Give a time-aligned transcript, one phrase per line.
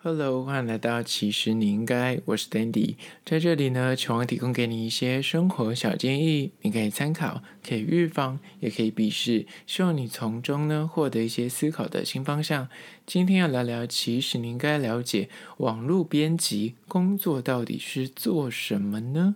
[0.00, 12.68] Hello，欢迎来到其实你应该，我是 Dandy，在这里呢，希望提供给你一些生活小建议，你可以参考，可以预防，也可以鄙视，希望你从中呢获得一些思考的新方向。
[13.06, 19.34] 今天要聊聊，其实你应该了解网络编辑工作到底是做什么呢？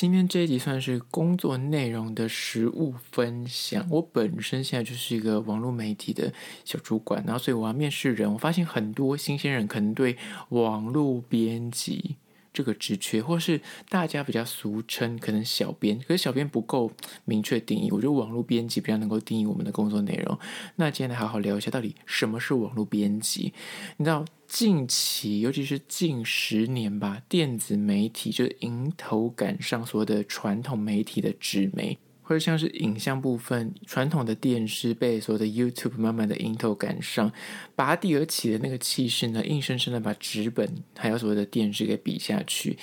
[0.00, 3.84] 今天这一集算是工作内容的实务分享。
[3.90, 6.32] 我本身现在就是一个网络媒体的
[6.64, 8.32] 小主管，然后所以我要面试人。
[8.32, 10.16] 我发现很多新鲜人可能对
[10.50, 12.14] 网络编辑
[12.52, 16.90] 这个职缺，或是大家比较俗称可能小编，可是小编不够
[17.24, 17.90] 明确定义。
[17.90, 20.38] 我觉得网络编辑比较能够定义我们的工作内容。
[20.76, 23.52] 那今天来好好聊一下，到底什么是网络编辑？
[23.96, 24.24] 你知道？
[24.48, 31.98] 近期，尤其是近十年吧，电子媒体就迎头赶上所有的传统媒体的纸媒，
[32.28, 37.32] 或者像是影像部分，传统的电视被所有的 YouTube 慢慢的迎头赶上，
[37.74, 42.76] 拔地而起的那个气势呢，硬生生的把纸本还有所谓的电视给比下去。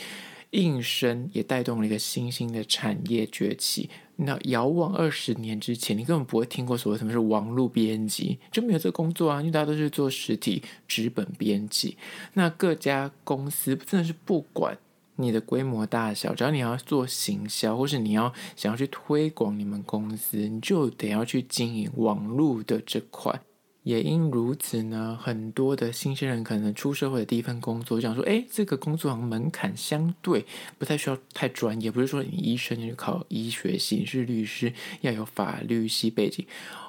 [0.50, 3.90] 应声也带动了一个新兴的产业崛起。
[4.16, 11.98] 那遥望二十年之前，你根本不会听过所谓什么是网络编辑，就没有这个工作啊，因为大家都是做实体纸本编辑。
[12.34, 14.76] 那各家公司真的是不管
[15.18, 23.42] 你的规模大小，只要你要做行销，或是你要想要去推广你们公司，你就得要去经营网络的这块。
[23.84, 30.44] 也因如此呢，很多的新鲜人可能出社会的第一份工作，就想说，哎，这个工作好像门槛相对
[30.80, 36.44] 不太需要太专业，不是说你医生你就考医学系，你是律师要有法律系背景，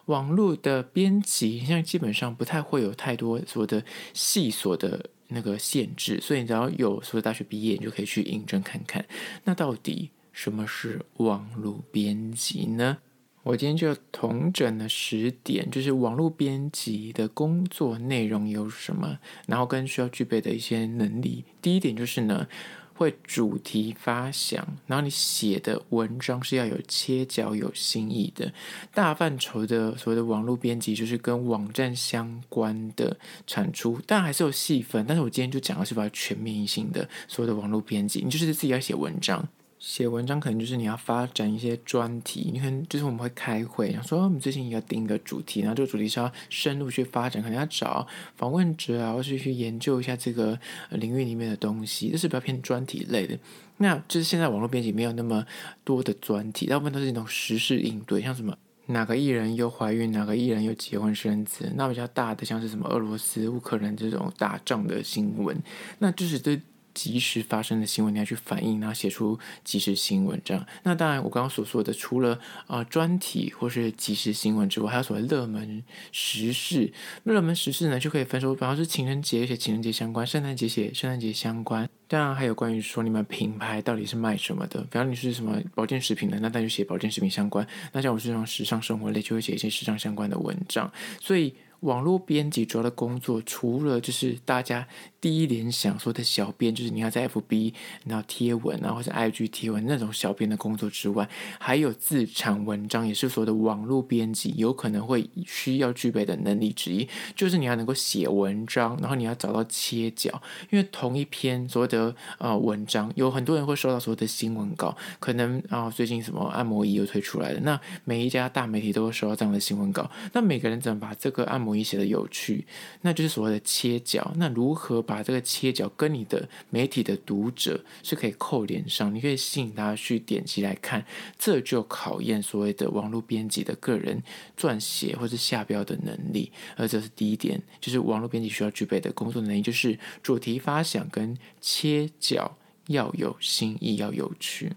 [0.07, 9.05] 网络的编辑现在基本上不太会有太多所谓的细琐的那个限制，所以你只要有所谓大学毕业，你就可以去应征看看。
[9.45, 12.99] 那到底什么是网络编辑呢？
[13.43, 21.45] 我今天就统整了十点，就是网络编辑的工作内容有什么，然后跟需要具备的一些能力。
[21.63, 22.49] 第一点就是呢，
[22.97, 28.51] 会主题发想，然后你写的文章是要有切角、有新意的。
[28.95, 35.05] 大范畴的所谓的网络编辑，就是跟网站相关的产出，但还是有细分。
[35.07, 39.47] 但是我今天就讲的是比较全面性的所谓的网络编辑，你就是自己要写文章。
[39.79, 50.59] 写文章可能就是你要发展一些专题，你可能就是我们会开会，想说我们最近要定一个主题，然后这个主题是要深入去发展，可能要找访问者啊，或是去研究一下这个
[50.91, 53.39] 领域里面的东西，这是比较偏专题类的。
[53.77, 55.47] 那就是现在网络编辑没有那么
[55.85, 65.55] 多的专题，大部分都是那种时事应对，像什么哪个艺人又怀孕，哪个艺人又结婚生子，那比较大的像是什么俄罗斯、乌克兰这种打仗的新闻，
[65.99, 66.61] 那就是对。
[66.97, 70.67] 及时发生的新闻，你要去反映，然后写出即时新闻这样。
[70.83, 72.33] 那当然，我刚刚所说的，除了
[72.67, 76.91] 啊、呃、专题或是即时新闻之外，还有所谓热门时事。
[77.23, 81.87] 热门时事呢，就可以分说，比方说情人节写情人节相关，圣诞节写圣诞节相关。
[82.09, 87.67] 当然还有关于说你们品牌到底是卖什么的，比方你是什么保健食品的，那那就写保健食品相关。
[87.93, 90.91] 那像我是这种时尚生活类，就会写一些时尚相关的文章。
[91.21, 91.55] 所以。
[91.81, 94.87] 网络编辑主要的工作，除了就是大家
[95.21, 97.73] 第一联想说的小编，就是你要在 FB
[98.05, 101.29] 然后贴文啊，或者 IG 贴文那种小编的工作之外，
[101.59, 122.65] 还有自产文章，也是所谓的网络编辑有可能会需要具备的能力之一，就是你要能够写文章，然后你要找到切角，因为同一篇所谓的呃文章，有很多人会收到所谓的新闻稿，可能啊、最近什么按摩仪又推出来了，那每一家大媒体都会收到这样的新闻稿，那每个人怎么把这个按摩你写的有趣，
[123.03, 124.33] 那就是所谓的切角。
[124.37, 129.15] 那如何把这个切角跟你的媒体的读者是可以扣连上？
[129.15, 131.05] 你可以吸引大家去点击来看，
[131.39, 134.23] 这就考验所谓的网络编辑的个人
[134.57, 136.51] 撰写或者下标的能力。
[136.77, 144.73] 而这是第一点，就是网络编辑需要具备的工作能力，就是主题发想跟切角要有新意，要有趣。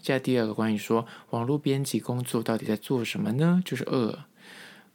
[0.00, 3.62] 接下来第二个关于说网络编辑工作到底在做什么呢？
[3.64, 4.24] 就是二。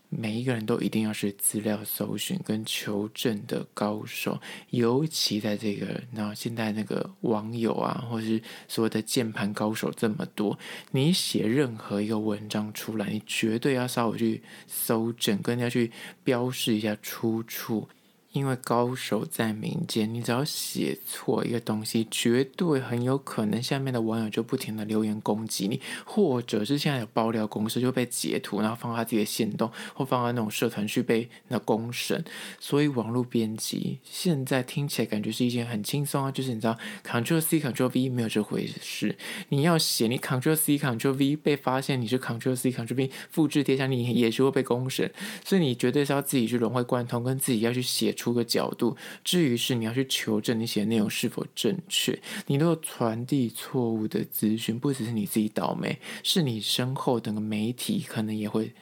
[0.10, 10.58] 每一个人都一定要是资料搜寻跟求证的高手，尤其在这个，那现在那个网友啊，或是所谓的键盘高手这么多，
[10.92, 15.92] 你写任何一个文章出来，你绝对要稍微去搜证，跟人家去
[16.24, 17.88] 标示一下出处。
[18.32, 32.24] 因为高手在民间，你只要写错一个东西，绝对很有可能下面的网友就不停的留言攻击你，或者是现在有爆料公司就被截图，然后放到他自己的线动，或放到那种社团去被那公审。
[32.60, 39.18] 所以网络编辑现在听起来感觉是一件很轻松啊，就是你知道，Ctrl C Ctrl V 没有这回事。
[39.50, 45.12] 你要写你 Ctrl C Ctrl V 被发现你是 Ctrl C Ctrl V 复制贴上，你也是会被公审。
[45.44, 48.14] 所以你绝对是要自己去融会贯通，跟自己要去写。
[48.20, 48.98] 出个角度。
[49.24, 58.74] 至于是你要去求证你写的内容是否正确，你如果传递错误的资讯，不只是你自己倒霉，是你身后整个媒体可能也会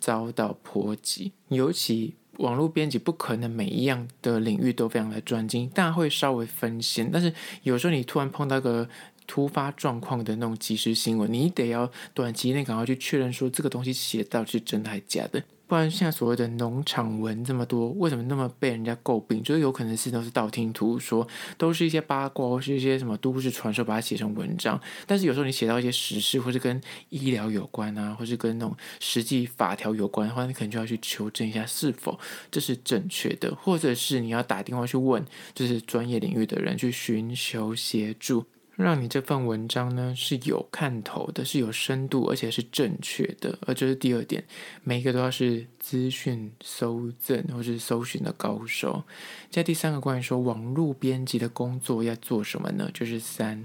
[0.00, 1.32] 遭到波及。
[1.48, 7.10] 尤其网络编辑不可能每一样的领域都非常的专精，但会稍微分心。
[7.12, 7.30] 但是
[7.64, 8.88] 有时候你突然碰到个
[9.26, 15.42] 突发状况的那种即时新闻，你得要短期内赶快去确认说这个东西写到底是真的还是假的。
[15.66, 19.42] 不然现在所谓的农场文这么多，为什么那么被人家诟病？
[19.42, 21.26] 就是有可能是都是道听途说，
[21.58, 24.80] 都是一些八卦或是一些什么都市传说，把它写成文章。
[25.06, 32.16] 但是有时候你写到一些时事，或是跟医疗有关啊，或是跟那种实际法条有关的话，你可能就要去求证一下是否
[32.50, 38.44] 这是正确的，或者是你要打电话去问，就是专业领域的人去寻求协助。
[38.76, 43.58] 让你这份文章呢是有看头的，是有深度，而且是正确的。
[43.62, 44.44] 而这是第二点，
[44.84, 49.02] 每一个都要是资讯搜证或是搜寻的高手。
[49.50, 52.90] 在第三个关于说网络编辑的工作要做什么呢？
[52.92, 53.64] 就是三，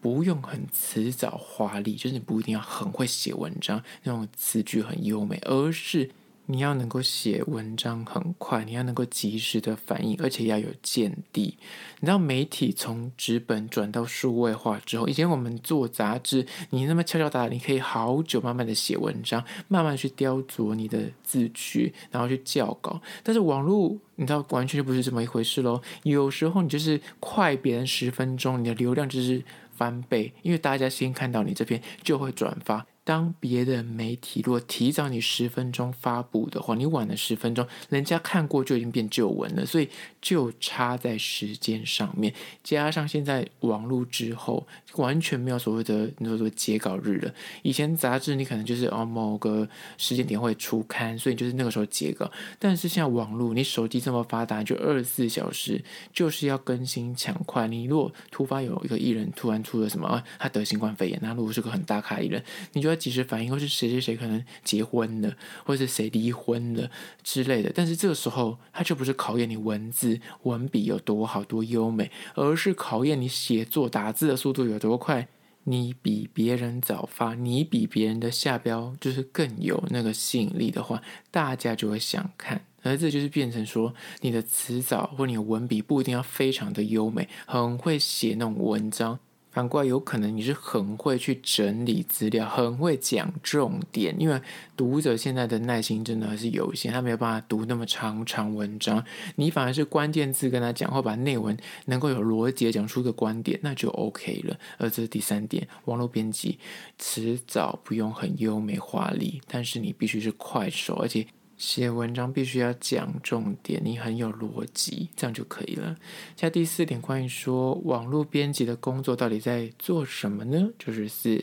[0.00, 6.10] 不用很辞藻华丽，就是你不一定要很会写文章，那种词句很优美，而是。
[6.52, 11.56] 你要能够写文章很快，你要能够及时的反应，而且要有见地。
[12.00, 23.00] 你知道媒体从纸本转到数位化之后，以前我们做杂志，你那么敲敲打打，你可以好久慢慢的写文章，慢慢去雕琢你的字句，然后去校稿。
[23.22, 25.80] 但是网络，你知道完全就不是这么一回事喽。
[26.02, 32.86] 有时候你就是快别人十分钟，你的流量就是翻倍，因为大家先看到你这篇就会转发。
[33.04, 39.88] 当别的媒体如果提早你十分钟发布的话，你晚了十分钟，人家看过就已经变旧闻了，所以
[40.20, 42.32] 就差在时间上面。
[42.62, 44.64] 加上现在网络之后，
[44.94, 47.34] 完全没有所谓的你说说截稿日了。
[47.62, 49.68] 以前杂志你可能就是哦某个
[49.98, 52.30] 时间点会出刊，所以就是那个时候截稿。
[52.60, 55.82] 但是现在网络，你手机这么发达，就二十四小时
[56.12, 57.66] 就是要更新抢快。
[57.66, 62.40] 你如果突发有一个艺人突然出了什么，他得新冠肺炎，那如果是个很大咖艺人，
[62.74, 62.91] 你就。
[62.94, 66.90] 及时反应，或是谁谁谁可能结婚了，或是谁离婚了
[67.22, 67.72] 之类的。
[67.74, 75.28] 但是这个时候，它就不是考验你文字文笔有多好多优美，而是考验你写作打字的速度有多快。
[75.64, 81.00] 你比别人早发，你比别人的下标就是更有那个吸引力的话，
[81.30, 82.64] 大家就会想看。
[82.82, 89.20] 而这就是变成说，你的词藻或你的文笔不一定要非常的优美，很会写那种文章。
[89.52, 94.40] 反过来，有可能你是很会去整理资料，很会讲重点，因为
[94.76, 99.04] 读者现在的耐心真的还是有限，他没有办法读那么长长文章。
[99.36, 101.54] 你反而是关键字跟他讲，或把内文
[101.84, 104.58] 能够有逻辑讲出个观点，那就 OK 了。
[104.78, 106.58] 而这是第三点，网络编辑
[106.98, 111.26] 迟早不用很优美华丽，但是你必须是快手，而且。
[111.62, 115.96] 写文章必须要讲重点，你很有逻辑，这样就可以了。
[116.36, 120.70] 下第四点，关于说网络编辑的工作到底在做什么呢？
[120.76, 121.40] 就是四，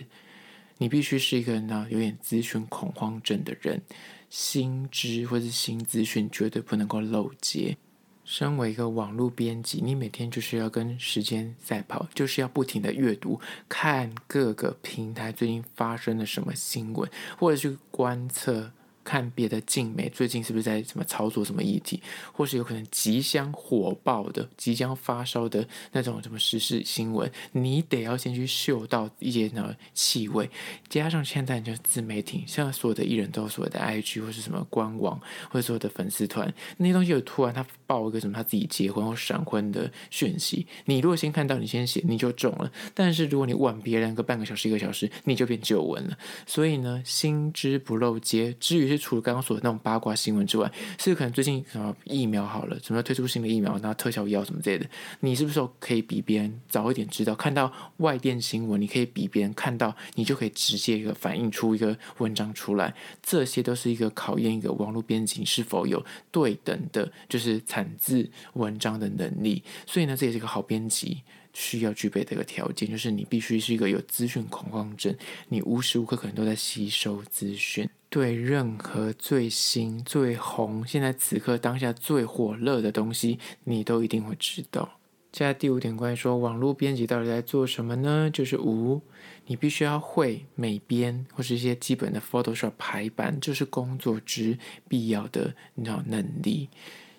[0.77, 3.81] 你必须是一个呢有点资讯恐慌症的人，
[4.29, 7.77] 新知或是新资讯绝对不能够漏接。
[8.25, 13.39] 身为一个网络编辑，你每天就是要跟时间赛跑，就是要不停的阅读，
[13.69, 18.73] 看各个平台最近发生了什么新闻，或者去观测。
[19.09, 21.99] 看别的镜美最近是不是在什么操作什么议题，
[22.31, 30.47] 或是有可能即将火爆的、即将发烧的那种什么时事新闻，你得要先去嗅到一些那气味。
[30.87, 42.71] 加上现在就是自媒体，现在所有的艺人都有所谓的 IG 或是什么官网，或者所有的粉丝团，那些东西有突然他爆一个什么他自己结婚或闪婚的讯息，你如果先看到，你先写，你就中了。
[42.93, 46.15] 但是如果你晚别人个半个小时、一个小时，你就变旧闻了。
[46.45, 48.55] 所以呢，新知不漏接。
[48.59, 54.85] 至于是除了刚刚说的那种八卦新闻之外，是可能最近什么疫苗好了，什么推出新的疫苗，然后特效药什么之类的，
[55.21, 57.33] 你是不是可以比别人早一点知道？
[57.33, 62.93] 看到外电新闻，你可以比别人看到，你就可以直接一个反映出一个文章出来。
[63.23, 69.63] 这些都是一个考验一个网络编辑是否有对等的，就是产字文章的能力。
[69.85, 71.23] 所以呢，这也是一个好编辑。
[71.53, 75.15] 需要具备的一个条件，就是你必须是一个有资讯恐慌症，
[75.47, 84.97] 你无时无刻可能都在吸收资讯，对任何最新、最红、现在此刻当下最火热的东西，你都一定会知道。
[85.31, 88.31] 接下来第五点，关于说网络编辑到底在做什么呢？
[88.33, 88.99] 就是五，
[89.45, 96.69] 你必须要会美编或是一些基本的 Photoshop 排版，这是工作之必要的你知道能力。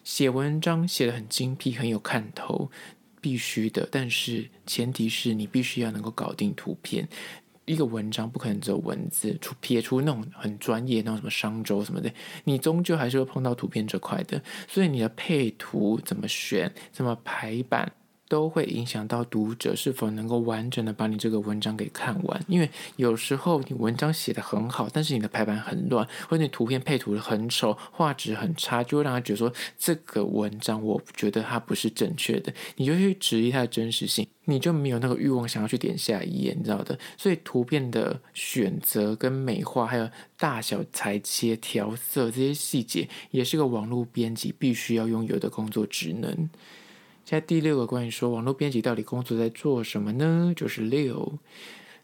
[0.03, 2.69] 写文章写得很精辟，很有看头。
[3.21, 7.09] 必须的，但是前提是你必须要能够搞定图片。
[7.67, 12.13] 一个文章不可能只有文字，出撇出那种很专业那种什么商周什么的，
[12.43, 14.43] 你终究还是会碰到图片这块的。
[14.67, 17.93] 所以你的配图怎么选，怎么排版，
[18.31, 36.97] 都会影响到读者是否能够完整的把你这个文章给看完，因为有时候你文章写得很好，但是你的排版很乱，或者你图片配图很丑，画质很差，就会让他觉得说这个文章我觉得它不是正确的，你就去质疑它的真实性，你就没有那个欲望想要去点下一页，你知道的。
[37.17, 40.09] 所以图片的选择跟美化，还有
[40.39, 46.49] 大小裁切、调色这些细节，也是个网络编辑必须要拥有的工作职能。
[47.31, 50.53] 现在第六个关于说网络编辑到底工作在做什么呢？
[50.57, 51.39] 就是六，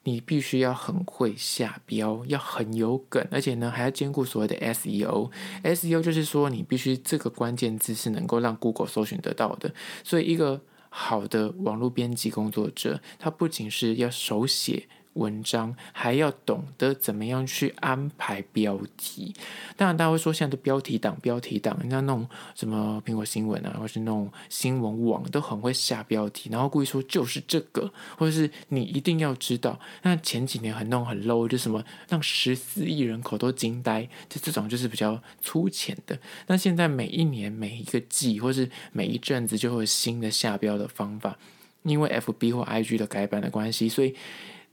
[0.05, 5.33] 你必须要很会下标，要很有梗，而且呢还要兼顾所谓的 SEO。
[5.65, 9.75] SEO 就是说你必须这个关键字是能够让 Google 搜寻得到的。
[10.05, 14.87] 所以一个好的网络编辑工作者，他不仅是要手写。
[15.17, 19.35] 文章还要懂得怎么样去安排标题。
[19.77, 29.79] 当然，大家会说现在的标题党、标题党，人家那种什么苹果新闻啊，或是那种新闻网都很会下标题，然后故意说就是这个，或者是你一定要知道。
[30.03, 36.19] 那前几年很那种很 low，就什么让十四亿人口都惊呆，就这种就是比较粗浅的。
[36.47, 41.39] 那现在每一年每一个季，或是每一阵子就会有新的下标的方法，
[41.83, 44.15] 因为 FB 或 IG 的改版的关系，所以。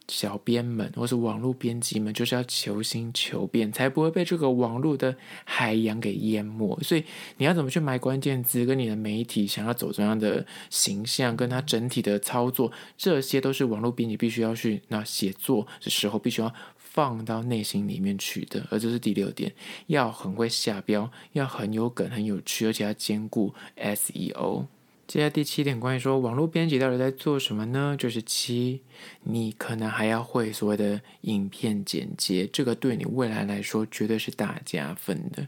[0.08, 6.78] 小编们或是网络编辑们，就是要求新求变，才不会被这个网络的海洋给淹没。
[6.82, 7.04] 所以
[7.38, 18.68] 你要怎么去买关键字，跟你的媒体想要走怎样的形象，跟它整体的操作，这些都是网络编辑必须要去那写作的时候必须要放到内心里面去的。
[18.70, 19.54] 而这是第六点，
[19.88, 24.66] 要很会下标，要很有梗、很有趣，而且要兼顾 SEO。
[25.06, 27.96] 接下来第七点，关于说网络编辑到底在做什么呢？
[28.00, 28.82] 就是七，
[29.24, 35.48] 你可能还要会所谓的影片剪接，这个对你未来来说绝对是大加分的。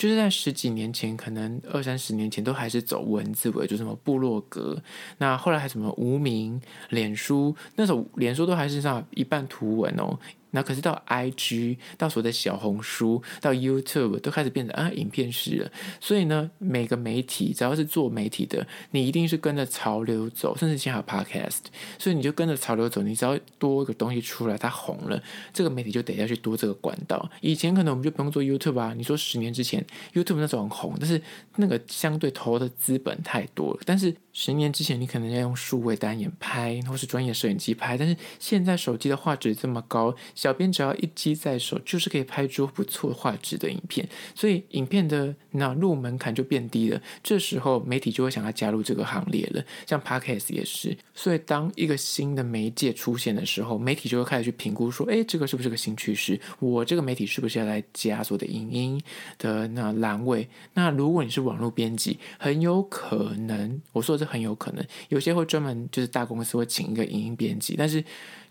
[0.00, 4.82] 就是在十几年前，可能二三十年前都还是走文字为主，什么部落格，
[5.18, 10.18] 那后来还什么无名、脸书，那时候脸书都还是上一半图文哦。
[10.52, 15.70] 那可是到 IG，到所谓的小红书，到 YouTube 都开始变成啊影片式了。
[16.00, 21.66] 所以呢，每个媒体只要是做媒体的，你一定是跟着潮流走，甚至现在有 Podcast，
[22.00, 23.00] 所以你就跟着潮流走。
[23.00, 27.30] 你只要多一个东西出来，它红了，这个媒体就得要去多这个管道。
[27.40, 28.92] 以前可能我们就不用做 YouTube 啊。
[28.96, 31.20] 你说十年之前 YouTube 那种很红，但是
[31.56, 33.80] 那个相对投的资本太多了。
[33.84, 40.16] 但是十年之前你可能要用数位单眼拍，或是专业摄影机拍，但是现在手机的画质这么高。
[40.34, 46.98] 小编只要一机在手，就是可以拍出不错画质的影片，所以影片的那入门槛就变低了。
[47.22, 50.96] 这时候媒体就会想要加入这个行列了，像 Podcast 也是。
[51.14, 56.40] 所以当一个新的媒介出现的时候，媒体就会开始去评估说：哎，这个是不是个新趋势？
[56.60, 59.02] 我这个媒体是不是要来加所的影音
[59.36, 60.48] 的那栏位？
[60.72, 68.02] 那如果你是网络编辑，很有可能，我说的是很有可能，有些会专门就是大公司会请一个影音编辑，但是。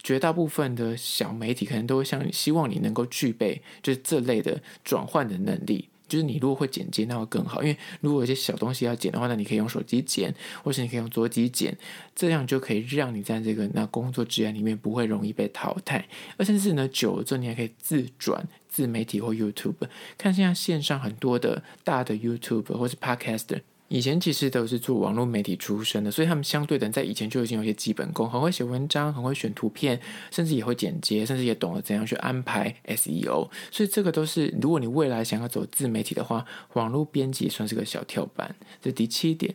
[0.01, 5.89] 绝大部分的小媒体可能都会像，希望你能够具备就是这类的转换的能力。
[6.07, 7.61] 就是你如果会剪接，那会更好。
[7.61, 10.33] 因为如果有些小东西要剪的话，那你可以用手机剪，
[10.63, 11.77] 或是你可以用桌机剪，
[12.15, 16.07] 这样就可以让你在这个那工作职业里面不会容易被淘汰。
[16.37, 19.89] 而甚至呢，久了之后你还可以自转自媒体或 YouTube。
[20.17, 23.59] 看现在线上很多的大的 YouTube 或是 Podcast。
[23.89, 29.99] 以前其实都是做网络媒体出身的，所以他们相对的在以前就已经有些基本功，很会写文章，很会选图片，
[30.31, 33.49] 甚至也会剪接，甚至也懂得怎样去安排 SEO。
[33.71, 38.55] 所以这个都是，如果你未来想要走自媒体的话，网络编辑算是个小跳板。
[38.81, 39.53] 这第七点。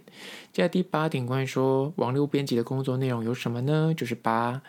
[0.53, 3.95] 接下来第八点，关于说网络编辑的工作内容有什么呢？
[3.97, 4.61] 就是八。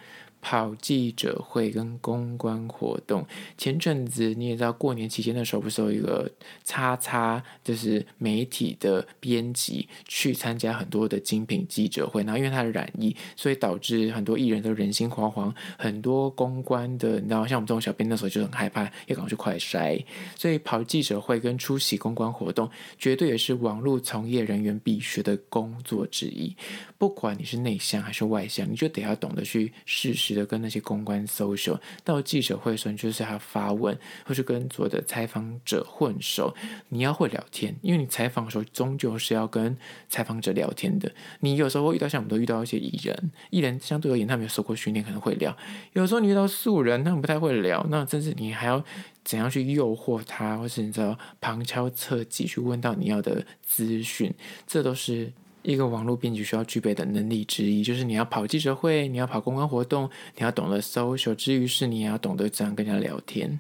[0.48, 3.26] 跑记者会跟公关活动，
[3.58, 6.32] 前阵子你也知道，过年期间的时候不是有一个
[6.64, 20.06] 叉叉，就是媒体的编辑去参加很多的精品记者会，然后因为他的染疫，所以导致很多艺人都人心惶惶，很多公关的，你知道，像我们这种小编那时候就很害怕，要赶快去快筛，
[20.38, 26.56] 所以跑记者会跟出席公关活动，绝对也是网络从业人员必学的工作之一。
[27.00, 36.54] 不管你是内向还是外向，你就得要懂得去适时的跟那些公关 social，到记者会的时候，你就是要发问，或是跟所有的采访者混熟。
[36.90, 39.76] 你要会聊天，因为你采访的时候终究是要跟
[40.10, 41.12] 采访者聊天的。
[41.40, 45.56] 你有时候会遇到像我们都遇到一些艺人，艺人相对而言他们有受过训练，可能会聊。
[45.94, 48.84] 有时候你遇到素人，他们不太会聊，那甚至你还要
[49.24, 54.34] 怎样去诱惑他，或是你知道旁敲侧击去问到你要的资讯，
[54.68, 55.32] 这都是。
[55.66, 63.60] 一个网络编辑需要具备的能力之一，就是你要跑记者会，你要跑公关活动，你要懂得 social，之余是你也要懂得怎样跟人家聊天。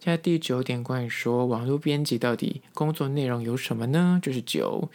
[0.00, 4.20] 现在第九点，关于说网络编辑到底工作内容有什么呢？
[4.22, 4.90] 就是九，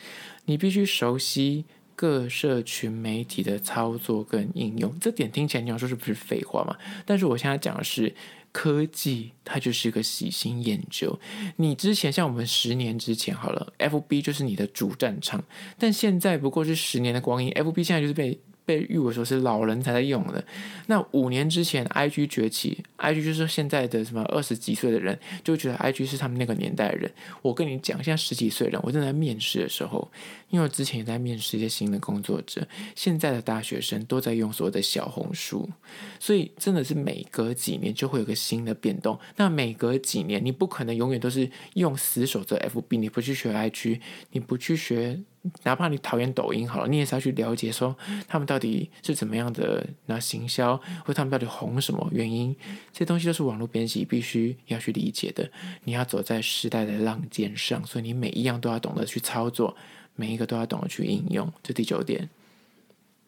[0.46, 1.65] 你必须熟悉
[1.96, 4.93] 各社群媒体的操作跟应用。
[5.00, 6.75] 这点听起来你要说是不是废话嘛？
[7.05, 8.13] 但是我现在讲的是。
[8.51, 11.20] 科技它就是一个喜新厌旧。
[11.58, 15.43] 你之前像我们十年之前好了，FB 就是你的主战场，
[15.77, 18.39] 但现在不过是十年的光阴，FB 现在就是被。
[18.72, 20.42] 被誉为说是老人才在用的。
[20.88, 27.12] 那五年之前，IG 崛起，IG 就是现在的什么二十几岁的人就觉得 IG 是他们那个年代的人。
[27.42, 30.10] 我跟你讲，现在十几岁人，我正在面试的时候，
[30.50, 35.70] 因为我之前也在面试一些新的工作者，现在的大学生都在用所谓的小红书，
[36.18, 39.20] 所以真的是每隔几年就会有个新的变动。
[39.36, 44.00] 那每隔几年，你不可能永远都是用死守着 FB，你不去学 IG，
[44.32, 45.20] 你不去学。
[45.63, 47.95] 哪怕你讨厌抖音好了，你也是要去了解说
[48.27, 52.55] 他们到底是怎么样的那行销，或他们到底红什么原因，
[52.93, 55.50] 这些东西都是网络编辑必须要去理解的。
[55.83, 59.75] 你要走在时代的浪尖上，所以你每一样都要懂得去操作，
[60.15, 61.51] 每一个都要懂得去应用。
[61.63, 62.29] 这第九点。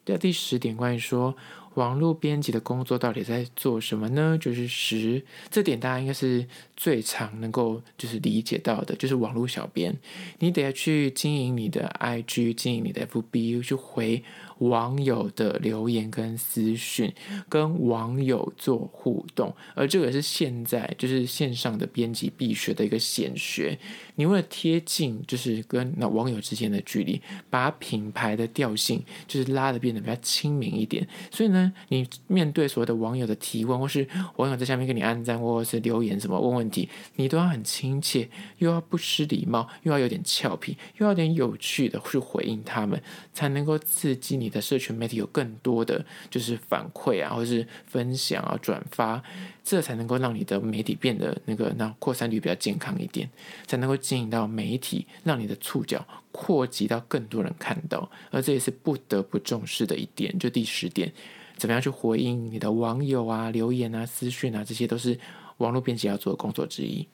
[0.05, 1.35] 第第十点，关于说。
[1.75, 4.37] 网络编辑的工作到底在做什么呢？
[4.39, 9.95] 就是十，这点大家应该是最常能够就是理解到的，就是网络小编，
[10.39, 14.23] 你得要去经营你的 IG，经营你的 FB，去回。
[14.59, 17.11] 网友的留言跟私讯，
[17.49, 23.77] 跟网友做互动，而这个是现在就是线上的编辑必学的一个显学。
[24.15, 31.05] 你为了贴近，就是跟那网友之间的距离，把品牌的调性就是拉的变得比较亲民一点。
[31.29, 38.27] 所以呢，你面对所谓的网友的提问，或是网友在下面给你按赞，或者是留言什么问问题，你都要很亲切，
[38.57, 43.01] 又要不失礼貌，又要有点俏皮，又要有点有趣的去回应他们，
[43.33, 49.21] 才能够刺激你的社群媒体有更多的就是反馈啊，或是分享啊、转发，
[49.63, 53.29] 这才能够让你的媒体变得那个那扩散率比较健康一点，
[53.67, 60.37] 才能够经营到媒体，让你的触角扩及到更多人看到，而这也是不得不重视的一点。
[60.37, 61.09] 就第十点，
[61.55, 65.17] 怎么样去回应你的网友啊、留言啊、私讯啊，这些都是
[65.59, 67.07] 网络编辑要做的工作之一。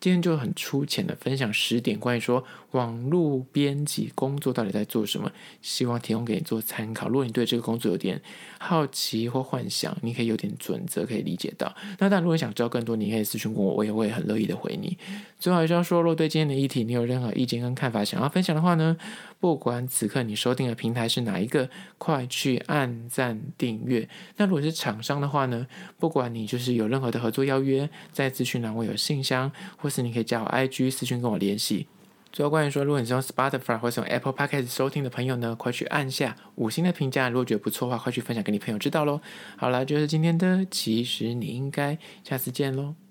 [0.00, 5.30] 今天就很粗浅的分享十点关于说网络编辑工作到底在做什么，
[5.60, 7.08] 希望提供给你做参考。
[7.08, 8.20] 如果你对这个工作有点
[8.58, 11.74] 好奇或幻想，你可以有点准则可以理解到。
[11.98, 14.96] 那当然，如果你想知道更多，你可以私讯问我，我也会很乐意的回你。
[15.38, 18.96] 最后还是要说，若对今天的议题你有任何意见跟看法想要分享的话呢，
[19.40, 24.08] 不管此刻你收听的平台是哪一个，快去按赞订阅。
[24.36, 25.66] 那如果是厂商的话呢，
[25.98, 29.50] 不管你就是有任何的合作邀约，在资讯栏我有信箱。
[29.78, 31.86] 或或是你可以加我 IG 私讯跟我联系。
[32.30, 37.30] 最后关于说，如果你是用 Spotify 或是用 Apple Podcast 收听的朋友呢，快去按下五星的评价。
[37.30, 39.18] 如果觉得不错的话，快去分享给你朋友知道喽。
[39.56, 43.07] 好了，就是今天的，其实你应该下次见喽。